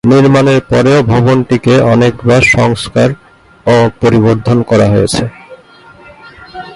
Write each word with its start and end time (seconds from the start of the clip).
নির্মাণের 0.03 0.61
পরেও 0.69 0.99
ভবনটিকে 1.03 1.73
অনেক 1.93 2.13
বার 2.25 2.43
সংস্কার 2.51 3.09
অ 3.65 3.75
পরিবর্ধন 4.01 4.57
করা 4.63 4.87
হয়েছে। 4.89 5.23